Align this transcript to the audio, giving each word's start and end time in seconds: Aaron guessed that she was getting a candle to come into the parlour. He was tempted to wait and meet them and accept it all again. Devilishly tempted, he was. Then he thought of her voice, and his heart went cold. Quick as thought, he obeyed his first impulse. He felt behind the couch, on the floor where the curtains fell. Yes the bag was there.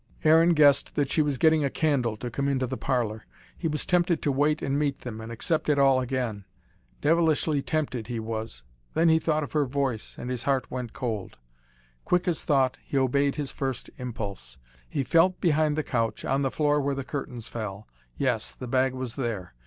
Aaron 0.23 0.55
guessed 0.55 0.95
that 0.95 1.11
she 1.11 1.21
was 1.21 1.37
getting 1.37 1.63
a 1.63 1.69
candle 1.69 2.17
to 2.17 2.31
come 2.31 2.47
into 2.47 2.65
the 2.65 2.75
parlour. 2.75 3.27
He 3.55 3.67
was 3.67 3.85
tempted 3.85 4.19
to 4.23 4.31
wait 4.31 4.63
and 4.63 4.79
meet 4.79 5.01
them 5.01 5.21
and 5.21 5.31
accept 5.31 5.69
it 5.69 5.77
all 5.77 6.01
again. 6.01 6.43
Devilishly 7.01 7.61
tempted, 7.61 8.07
he 8.07 8.19
was. 8.19 8.63
Then 8.95 9.09
he 9.09 9.19
thought 9.19 9.43
of 9.43 9.51
her 9.51 9.67
voice, 9.67 10.17
and 10.17 10.31
his 10.31 10.45
heart 10.45 10.71
went 10.71 10.93
cold. 10.93 11.37
Quick 12.03 12.27
as 12.27 12.41
thought, 12.43 12.79
he 12.83 12.97
obeyed 12.97 13.35
his 13.35 13.51
first 13.51 13.91
impulse. 13.99 14.57
He 14.89 15.03
felt 15.03 15.39
behind 15.39 15.77
the 15.77 15.83
couch, 15.83 16.25
on 16.25 16.41
the 16.41 16.49
floor 16.49 16.81
where 16.81 16.95
the 16.95 17.03
curtains 17.03 17.47
fell. 17.47 17.87
Yes 18.17 18.53
the 18.53 18.67
bag 18.67 18.95
was 18.95 19.17
there. 19.17 19.53